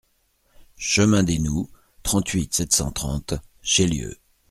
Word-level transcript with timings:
Chemin 0.79 1.21
d'Eynoud, 1.23 1.67
trente-huit, 2.01 2.51
sept 2.55 2.73
cent 2.73 2.89
trente 2.91 3.35
Chélieu 3.61 4.17